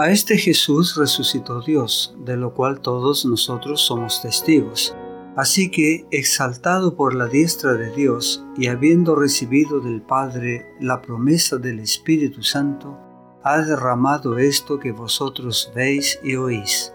A 0.00 0.12
este 0.12 0.38
Jesús 0.38 0.94
resucitó 0.94 1.60
Dios, 1.60 2.14
de 2.24 2.36
lo 2.36 2.54
cual 2.54 2.80
todos 2.80 3.26
nosotros 3.26 3.80
somos 3.80 4.22
testigos. 4.22 4.94
Así 5.34 5.72
que, 5.72 6.06
exaltado 6.12 6.94
por 6.94 7.16
la 7.16 7.26
diestra 7.26 7.72
de 7.72 7.90
Dios 7.90 8.44
y 8.56 8.68
habiendo 8.68 9.16
recibido 9.16 9.80
del 9.80 10.00
Padre 10.00 10.72
la 10.78 11.02
promesa 11.02 11.56
del 11.56 11.80
Espíritu 11.80 12.44
Santo, 12.44 12.96
ha 13.42 13.60
derramado 13.60 14.38
esto 14.38 14.78
que 14.78 14.92
vosotros 14.92 15.72
veis 15.74 16.20
y 16.22 16.36
oís. 16.36 16.92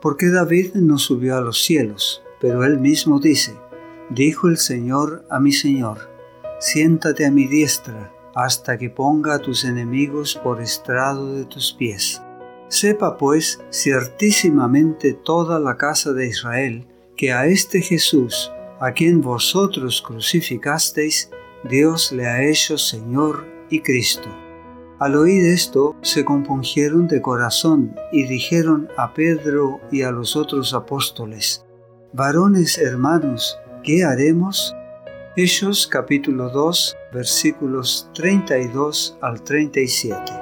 Porque 0.00 0.30
David 0.30 0.72
no 0.72 0.96
subió 0.96 1.36
a 1.36 1.42
los 1.42 1.62
cielos, 1.62 2.22
pero 2.40 2.64
él 2.64 2.80
mismo 2.80 3.20
dice, 3.20 3.58
dijo 4.08 4.48
el 4.48 4.56
Señor 4.56 5.26
a 5.28 5.38
mi 5.38 5.52
Señor, 5.52 5.98
siéntate 6.60 7.26
a 7.26 7.30
mi 7.30 7.46
diestra 7.46 8.10
hasta 8.34 8.78
que 8.78 8.88
ponga 8.88 9.34
a 9.34 9.38
tus 9.38 9.66
enemigos 9.66 10.34
por 10.42 10.62
estrado 10.62 11.34
de 11.34 11.44
tus 11.44 11.74
pies. 11.74 12.22
Sepa 12.68 13.16
pues 13.16 13.60
ciertísimamente 13.70 15.14
toda 15.14 15.58
la 15.58 15.76
casa 15.76 16.12
de 16.12 16.26
Israel 16.26 16.86
que 17.16 17.32
a 17.32 17.46
este 17.46 17.80
Jesús, 17.80 18.52
a 18.78 18.92
quien 18.92 19.22
vosotros 19.22 20.02
crucificasteis, 20.02 21.30
Dios 21.64 22.12
le 22.12 22.26
ha 22.26 22.44
hecho 22.44 22.76
Señor 22.76 23.46
y 23.70 23.80
Cristo. 23.80 24.28
Al 24.98 25.16
oír 25.16 25.46
esto, 25.46 25.96
se 26.02 26.24
compungieron 26.24 27.08
de 27.08 27.22
corazón 27.22 27.94
y 28.12 28.24
dijeron 28.24 28.88
a 28.96 29.14
Pedro 29.14 29.80
y 29.90 30.02
a 30.02 30.10
los 30.10 30.36
otros 30.36 30.74
apóstoles, 30.74 31.64
Varones 32.12 32.78
hermanos, 32.78 33.58
¿qué 33.82 34.04
haremos? 34.04 34.74
Hechos 35.36 35.86
capítulo 35.86 36.50
2 36.50 36.96
versículos 37.12 38.10
32 38.14 39.18
al 39.20 39.42
37. 39.42 40.37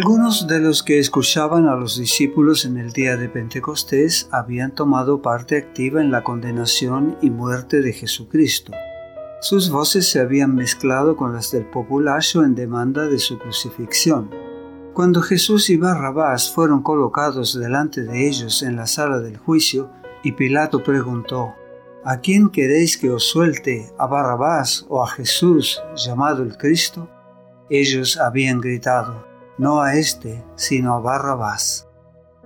Algunos 0.00 0.46
de 0.46 0.60
los 0.60 0.84
que 0.84 1.00
escuchaban 1.00 1.66
a 1.66 1.74
los 1.74 1.98
discípulos 1.98 2.64
en 2.64 2.78
el 2.78 2.92
día 2.92 3.16
de 3.16 3.28
Pentecostés 3.28 4.28
habían 4.30 4.72
tomado 4.72 5.22
parte 5.22 5.56
activa 5.56 6.00
en 6.00 6.12
la 6.12 6.22
condenación 6.22 7.18
y 7.20 7.30
muerte 7.30 7.80
de 7.80 7.92
Jesucristo. 7.92 8.70
Sus 9.40 9.70
voces 9.70 10.08
se 10.08 10.20
habían 10.20 10.54
mezclado 10.54 11.16
con 11.16 11.32
las 11.32 11.50
del 11.50 11.66
populacho 11.66 12.44
en 12.44 12.54
demanda 12.54 13.06
de 13.06 13.18
su 13.18 13.40
crucifixión. 13.40 14.30
Cuando 14.94 15.20
Jesús 15.20 15.68
y 15.68 15.76
Barrabás 15.76 16.48
fueron 16.48 16.84
colocados 16.84 17.58
delante 17.58 18.04
de 18.04 18.28
ellos 18.28 18.62
en 18.62 18.76
la 18.76 18.86
sala 18.86 19.18
del 19.18 19.36
juicio, 19.36 19.90
y 20.22 20.30
Pilato 20.30 20.84
preguntó, 20.84 21.56
¿A 22.04 22.20
quién 22.20 22.50
queréis 22.50 22.98
que 22.98 23.10
os 23.10 23.24
suelte, 23.24 23.92
a 23.98 24.06
Barrabás 24.06 24.86
o 24.88 25.02
a 25.02 25.08
Jesús, 25.08 25.82
llamado 25.96 26.44
el 26.44 26.56
Cristo? 26.56 27.10
Ellos 27.68 28.16
habían 28.16 28.60
gritado, 28.60 29.27
no 29.58 29.82
a 29.82 29.96
éste, 29.96 30.44
sino 30.56 30.94
a 30.94 31.00
Barrabás. 31.00 31.88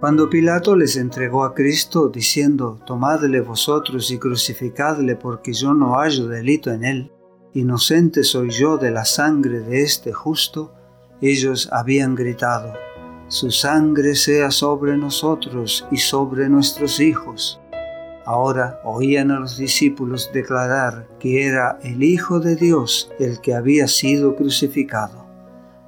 Cuando 0.00 0.30
Pilato 0.30 0.76
les 0.76 0.96
entregó 0.96 1.44
a 1.44 1.52
Cristo, 1.54 2.08
diciendo, 2.08 2.80
Tomadle 2.86 3.40
vosotros 3.40 4.10
y 4.10 4.18
crucificadle 4.18 5.14
porque 5.16 5.52
yo 5.52 5.74
no 5.74 5.96
hallo 5.96 6.26
delito 6.26 6.70
en 6.70 6.84
él, 6.84 7.12
inocente 7.52 8.24
soy 8.24 8.50
yo 8.50 8.78
de 8.78 8.90
la 8.90 9.04
sangre 9.04 9.60
de 9.60 9.82
este 9.82 10.12
justo, 10.12 10.72
ellos 11.20 11.68
habían 11.70 12.14
gritado, 12.14 12.72
Su 13.28 13.50
sangre 13.50 14.14
sea 14.14 14.50
sobre 14.50 14.96
nosotros 14.96 15.86
y 15.90 15.98
sobre 15.98 16.48
nuestros 16.48 16.98
hijos. 16.98 17.60
Ahora 18.24 18.80
oían 18.84 19.30
a 19.30 19.40
los 19.40 19.58
discípulos 19.58 20.30
declarar 20.32 21.08
que 21.18 21.46
era 21.46 21.78
el 21.82 22.02
Hijo 22.02 22.40
de 22.40 22.56
Dios 22.56 23.10
el 23.18 23.40
que 23.40 23.54
había 23.54 23.86
sido 23.86 24.34
crucificado. 24.36 25.19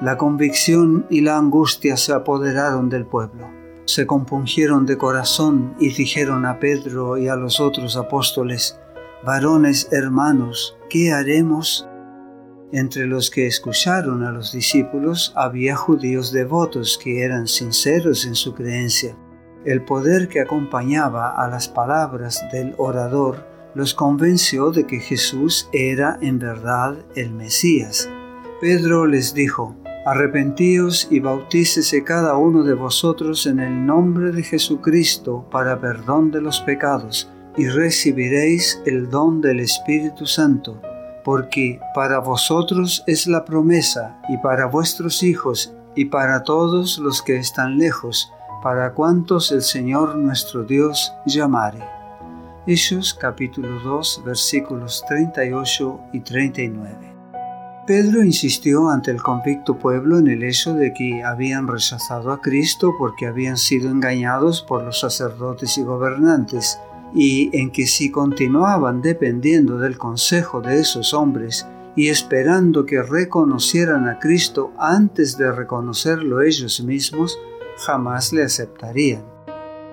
La 0.00 0.16
convicción 0.16 1.04
y 1.10 1.20
la 1.20 1.36
angustia 1.36 1.98
se 1.98 2.14
apoderaron 2.14 2.88
del 2.88 3.04
pueblo. 3.04 3.50
Se 3.84 4.06
compungieron 4.06 4.86
de 4.86 4.96
corazón 4.96 5.74
y 5.78 5.92
dijeron 5.92 6.46
a 6.46 6.58
Pedro 6.58 7.18
y 7.18 7.28
a 7.28 7.36
los 7.36 7.60
otros 7.60 7.98
apóstoles, 7.98 8.80
Varones 9.26 9.88
hermanos, 9.92 10.78
¿qué 10.88 11.12
haremos? 11.12 11.86
Entre 12.72 13.06
los 13.06 13.28
que 13.30 13.46
escucharon 13.46 14.22
a 14.22 14.32
los 14.32 14.52
discípulos 14.52 15.34
había 15.36 15.76
judíos 15.76 16.32
devotos 16.32 16.96
que 16.96 17.22
eran 17.22 17.46
sinceros 17.46 18.24
en 18.24 18.34
su 18.34 18.54
creencia. 18.54 19.14
El 19.66 19.84
poder 19.84 20.28
que 20.28 20.40
acompañaba 20.40 21.34
a 21.36 21.46
las 21.48 21.68
palabras 21.68 22.42
del 22.50 22.74
orador 22.78 23.46
los 23.74 23.92
convenció 23.92 24.70
de 24.70 24.86
que 24.86 25.00
Jesús 25.00 25.68
era 25.74 26.16
en 26.22 26.38
verdad 26.38 26.96
el 27.16 27.32
Mesías. 27.32 28.08
Pedro 28.62 29.06
les 29.06 29.34
dijo, 29.34 29.76
Arrepentíos 30.06 31.08
y 31.10 31.20
bautícese 31.20 32.02
cada 32.04 32.34
uno 32.38 32.62
de 32.62 32.72
vosotros 32.72 33.46
en 33.46 33.60
el 33.60 33.84
nombre 33.84 34.32
de 34.32 34.42
Jesucristo 34.42 35.44
para 35.50 35.78
perdón 35.78 36.30
de 36.30 36.40
los 36.40 36.60
pecados, 36.60 37.30
y 37.58 37.68
recibiréis 37.68 38.80
el 38.86 39.10
don 39.10 39.42
del 39.42 39.60
Espíritu 39.60 40.24
Santo, 40.24 40.80
porque 41.22 41.80
para 41.94 42.18
vosotros 42.18 43.04
es 43.06 43.26
la 43.26 43.44
promesa, 43.44 44.18
y 44.30 44.38
para 44.38 44.66
vuestros 44.66 45.22
hijos, 45.22 45.74
y 45.94 46.06
para 46.06 46.44
todos 46.44 46.98
los 46.98 47.20
que 47.20 47.36
están 47.36 47.76
lejos, 47.76 48.32
para 48.62 48.94
cuantos 48.94 49.52
el 49.52 49.60
Señor 49.60 50.16
nuestro 50.16 50.64
Dios 50.64 51.12
llamare. 51.26 51.84
Hechos 52.66 53.12
capítulo 53.12 53.80
2 53.80 54.22
versículos 54.24 55.04
38 55.06 56.00
y 56.14 56.20
39. 56.20 57.09
Pedro 57.90 58.22
insistió 58.22 58.88
ante 58.88 59.10
el 59.10 59.20
convicto 59.20 59.76
pueblo 59.76 60.20
en 60.20 60.28
el 60.28 60.44
hecho 60.44 60.74
de 60.74 60.94
que 60.94 61.24
habían 61.24 61.66
rechazado 61.66 62.30
a 62.30 62.40
Cristo 62.40 62.94
porque 62.96 63.26
habían 63.26 63.56
sido 63.56 63.90
engañados 63.90 64.62
por 64.62 64.84
los 64.84 65.00
sacerdotes 65.00 65.76
y 65.76 65.82
gobernantes, 65.82 66.78
y 67.12 67.50
en 67.52 67.72
que 67.72 67.88
si 67.88 68.12
continuaban 68.12 69.02
dependiendo 69.02 69.76
del 69.76 69.98
consejo 69.98 70.60
de 70.60 70.78
esos 70.78 71.12
hombres 71.12 71.66
y 71.96 72.10
esperando 72.10 72.86
que 72.86 73.02
reconocieran 73.02 74.06
a 74.06 74.20
Cristo 74.20 74.72
antes 74.78 75.36
de 75.36 75.50
reconocerlo 75.50 76.42
ellos 76.42 76.80
mismos, 76.84 77.40
jamás 77.84 78.32
le 78.32 78.44
aceptarían. 78.44 79.24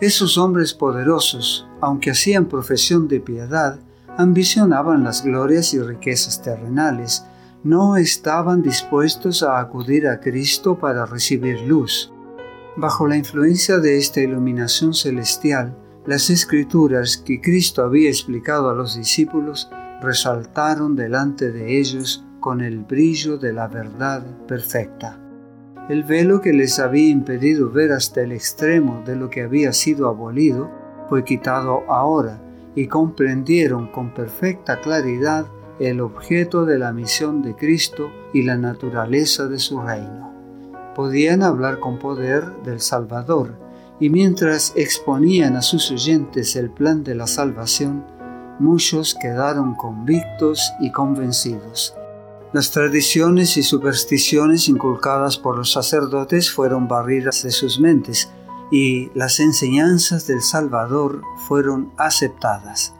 Esos 0.00 0.38
hombres 0.38 0.74
poderosos, 0.74 1.66
aunque 1.80 2.12
hacían 2.12 2.46
profesión 2.46 3.08
de 3.08 3.18
piedad, 3.18 3.80
ambicionaban 4.16 5.02
las 5.02 5.24
glorias 5.24 5.74
y 5.74 5.80
riquezas 5.80 6.40
terrenales, 6.40 7.24
no 7.62 7.96
estaban 7.96 8.62
dispuestos 8.62 9.42
a 9.42 9.60
acudir 9.60 10.08
a 10.08 10.20
Cristo 10.20 10.78
para 10.78 11.04
recibir 11.04 11.60
luz. 11.60 12.12
Bajo 12.76 13.06
la 13.06 13.16
influencia 13.16 13.78
de 13.78 13.98
esta 13.98 14.20
iluminación 14.20 14.94
celestial, 14.94 15.76
las 16.06 16.30
escrituras 16.30 17.18
que 17.18 17.40
Cristo 17.40 17.82
había 17.82 18.08
explicado 18.08 18.70
a 18.70 18.74
los 18.74 18.96
discípulos 18.96 19.70
resaltaron 20.00 20.96
delante 20.96 21.52
de 21.52 21.78
ellos 21.78 22.24
con 22.40 22.62
el 22.62 22.78
brillo 22.78 23.36
de 23.36 23.52
la 23.52 23.68
verdad 23.68 24.24
perfecta. 24.46 25.18
El 25.90 26.04
velo 26.04 26.40
que 26.40 26.54
les 26.54 26.78
había 26.78 27.08
impedido 27.08 27.70
ver 27.70 27.92
hasta 27.92 28.22
el 28.22 28.32
extremo 28.32 29.02
de 29.04 29.16
lo 29.16 29.28
que 29.28 29.42
había 29.42 29.74
sido 29.74 30.08
abolido 30.08 30.70
fue 31.08 31.24
quitado 31.24 31.82
ahora 31.88 32.40
y 32.74 32.86
comprendieron 32.86 33.88
con 33.88 34.14
perfecta 34.14 34.80
claridad 34.80 35.46
el 35.80 36.00
objeto 36.00 36.66
de 36.66 36.78
la 36.78 36.92
misión 36.92 37.42
de 37.42 37.56
Cristo 37.56 38.10
y 38.34 38.42
la 38.42 38.56
naturaleza 38.56 39.48
de 39.48 39.58
su 39.58 39.80
reino. 39.80 40.30
Podían 40.94 41.42
hablar 41.42 41.80
con 41.80 41.98
poder 41.98 42.62
del 42.62 42.80
Salvador, 42.80 43.58
y 43.98 44.10
mientras 44.10 44.72
exponían 44.76 45.56
a 45.56 45.62
sus 45.62 45.90
oyentes 45.90 46.54
el 46.56 46.70
plan 46.70 47.02
de 47.02 47.14
la 47.14 47.26
salvación, 47.26 48.04
muchos 48.58 49.14
quedaron 49.14 49.74
convictos 49.74 50.72
y 50.80 50.92
convencidos. 50.92 51.94
Las 52.52 52.70
tradiciones 52.72 53.56
y 53.56 53.62
supersticiones 53.62 54.68
inculcadas 54.68 55.38
por 55.38 55.56
los 55.56 55.72
sacerdotes 55.72 56.50
fueron 56.50 56.88
barridas 56.88 57.42
de 57.42 57.52
sus 57.52 57.80
mentes 57.80 58.30
y 58.70 59.10
las 59.14 59.40
enseñanzas 59.40 60.26
del 60.26 60.42
Salvador 60.42 61.22
fueron 61.48 61.92
aceptadas. 61.96 62.94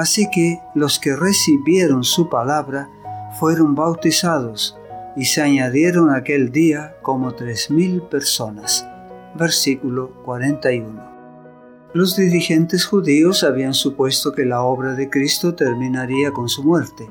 Así 0.00 0.30
que 0.30 0.62
los 0.74 0.98
que 0.98 1.14
recibieron 1.14 2.04
su 2.04 2.30
palabra 2.30 2.88
fueron 3.38 3.74
bautizados 3.74 4.78
y 5.14 5.26
se 5.26 5.42
añadieron 5.42 6.08
aquel 6.08 6.52
día 6.52 6.96
como 7.02 7.34
tres 7.34 7.70
mil 7.70 8.00
personas. 8.00 8.86
Versículo 9.34 10.10
41. 10.24 11.90
Los 11.92 12.16
dirigentes 12.16 12.86
judíos 12.86 13.44
habían 13.44 13.74
supuesto 13.74 14.32
que 14.32 14.46
la 14.46 14.62
obra 14.62 14.94
de 14.94 15.10
Cristo 15.10 15.54
terminaría 15.54 16.30
con 16.30 16.48
su 16.48 16.64
muerte, 16.64 17.06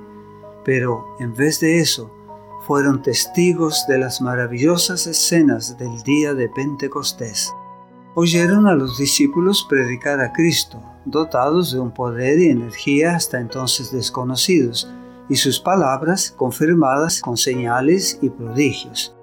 pero 0.65 1.05
en 1.19 1.35
vez 1.35 1.59
de 1.59 1.81
eso, 1.81 2.09
fueron 2.65 3.03
testigos 3.03 3.85
de 3.87 3.99
las 3.99 4.19
maravillosas 4.19 5.05
escenas 5.05 5.77
del 5.77 6.01
día 6.01 6.33
de 6.33 6.49
Pentecostés. 6.49 7.53
Oyeron 8.15 8.67
a 8.67 8.73
los 8.73 8.97
discípulos 8.97 9.65
predicar 9.69 10.19
a 10.19 10.33
Cristo, 10.33 10.81
dotados 11.05 11.71
de 11.71 11.79
un 11.79 11.91
poder 11.91 12.39
y 12.39 12.49
energía 12.49 13.15
hasta 13.15 13.39
entonces 13.39 13.91
desconocidos, 13.91 14.91
y 15.29 15.35
sus 15.35 15.59
palabras 15.59 16.33
confirmadas 16.35 17.21
con 17.21 17.37
señales 17.37 18.17
y 18.21 18.29
prodigios. 18.29 19.15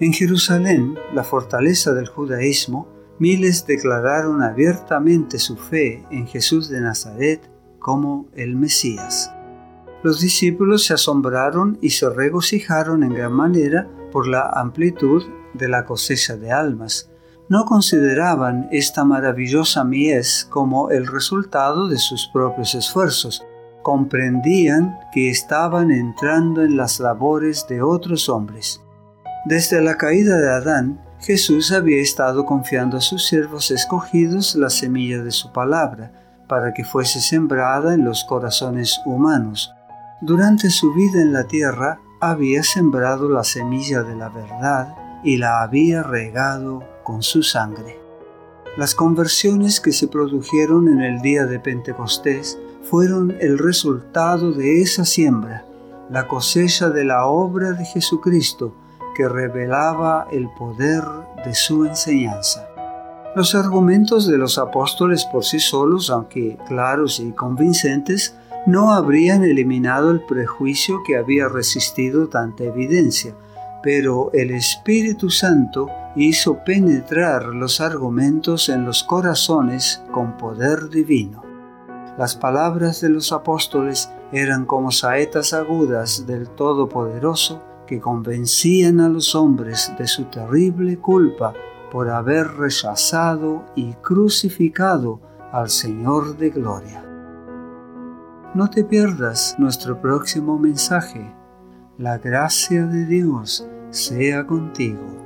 En 0.00 0.12
Jerusalén, 0.12 0.98
la 1.14 1.22
fortaleza 1.22 1.94
del 1.94 2.08
judaísmo, 2.08 2.88
miles 3.18 3.64
declararon 3.64 4.42
abiertamente 4.42 5.38
su 5.38 5.56
fe 5.56 6.04
en 6.10 6.26
Jesús 6.26 6.68
de 6.68 6.80
Nazaret 6.80 7.48
como 7.78 8.26
el 8.34 8.56
Mesías. 8.56 9.32
Los 10.02 10.20
discípulos 10.20 10.84
se 10.84 10.94
asombraron 10.94 11.78
y 11.80 11.90
se 11.90 12.10
regocijaron 12.10 13.04
en 13.04 13.14
gran 13.14 13.32
manera 13.32 13.88
por 14.12 14.26
la 14.26 14.50
amplitud 14.50 15.22
de 15.54 15.68
la 15.68 15.84
cosecha 15.84 16.36
de 16.36 16.52
almas. 16.52 17.08
No 17.48 17.64
consideraban 17.64 18.68
esta 18.72 19.04
maravillosa 19.04 19.84
mies 19.84 20.44
como 20.50 20.90
el 20.90 21.06
resultado 21.06 21.86
de 21.86 21.98
sus 21.98 22.28
propios 22.32 22.74
esfuerzos, 22.74 23.46
comprendían 23.84 24.98
que 25.12 25.30
estaban 25.30 25.92
entrando 25.92 26.64
en 26.64 26.76
las 26.76 26.98
labores 26.98 27.64
de 27.68 27.82
otros 27.82 28.28
hombres. 28.28 28.82
Desde 29.44 29.80
la 29.80 29.96
caída 29.96 30.38
de 30.38 30.50
Adán, 30.50 31.00
Jesús 31.20 31.70
había 31.70 32.02
estado 32.02 32.44
confiando 32.44 32.96
a 32.96 33.00
sus 33.00 33.26
siervos 33.26 33.70
escogidos 33.70 34.56
la 34.56 34.68
semilla 34.68 35.22
de 35.22 35.30
su 35.30 35.52
palabra, 35.52 36.12
para 36.48 36.74
que 36.74 36.84
fuese 36.84 37.20
sembrada 37.20 37.94
en 37.94 38.04
los 38.04 38.24
corazones 38.24 39.00
humanos. 39.06 39.72
Durante 40.20 40.68
su 40.70 40.92
vida 40.94 41.20
en 41.20 41.32
la 41.32 41.44
tierra, 41.44 42.00
había 42.20 42.64
sembrado 42.64 43.28
la 43.28 43.44
semilla 43.44 44.02
de 44.02 44.16
la 44.16 44.30
verdad 44.30 44.96
y 45.22 45.36
la 45.36 45.62
había 45.62 46.02
regado 46.02 46.95
con 47.06 47.22
su 47.22 47.44
sangre. 47.44 48.00
Las 48.76 48.94
conversiones 48.94 49.80
que 49.80 49.92
se 49.92 50.08
produjeron 50.08 50.88
en 50.88 51.00
el 51.00 51.22
día 51.22 51.46
de 51.46 51.60
Pentecostés 51.60 52.58
fueron 52.82 53.34
el 53.40 53.58
resultado 53.58 54.52
de 54.52 54.82
esa 54.82 55.04
siembra, 55.04 55.64
la 56.10 56.26
cosecha 56.26 56.90
de 56.90 57.04
la 57.04 57.26
obra 57.26 57.72
de 57.72 57.84
Jesucristo 57.84 58.74
que 59.14 59.28
revelaba 59.28 60.26
el 60.30 60.48
poder 60.58 61.02
de 61.44 61.54
su 61.54 61.86
enseñanza. 61.86 62.68
Los 63.34 63.54
argumentos 63.54 64.26
de 64.26 64.36
los 64.36 64.58
apóstoles 64.58 65.24
por 65.26 65.44
sí 65.44 65.60
solos, 65.60 66.10
aunque 66.10 66.58
claros 66.66 67.20
y 67.20 67.32
convincentes, 67.32 68.36
no 68.66 68.92
habrían 68.92 69.44
eliminado 69.44 70.10
el 70.10 70.20
prejuicio 70.22 71.02
que 71.06 71.16
había 71.16 71.48
resistido 71.48 72.28
tanta 72.28 72.64
evidencia, 72.64 73.34
pero 73.82 74.30
el 74.32 74.50
Espíritu 74.50 75.30
Santo 75.30 75.88
hizo 76.16 76.64
penetrar 76.64 77.44
los 77.46 77.80
argumentos 77.80 78.70
en 78.70 78.86
los 78.86 79.04
corazones 79.04 80.02
con 80.10 80.36
poder 80.38 80.88
divino. 80.88 81.42
Las 82.16 82.34
palabras 82.34 83.02
de 83.02 83.10
los 83.10 83.32
apóstoles 83.32 84.10
eran 84.32 84.64
como 84.64 84.90
saetas 84.90 85.52
agudas 85.52 86.26
del 86.26 86.48
Todopoderoso 86.48 87.62
que 87.86 88.00
convencían 88.00 89.00
a 89.00 89.08
los 89.10 89.34
hombres 89.34 89.92
de 89.98 90.06
su 90.06 90.24
terrible 90.24 90.96
culpa 90.98 91.52
por 91.92 92.08
haber 92.08 92.48
rechazado 92.56 93.66
y 93.76 93.92
crucificado 93.94 95.20
al 95.52 95.68
Señor 95.68 96.36
de 96.38 96.50
Gloria. 96.50 97.04
No 98.54 98.70
te 98.70 98.84
pierdas 98.84 99.54
nuestro 99.58 100.00
próximo 100.00 100.58
mensaje. 100.58 101.30
La 101.98 102.16
gracia 102.16 102.86
de 102.86 103.04
Dios 103.04 103.68
sea 103.90 104.46
contigo. 104.46 105.25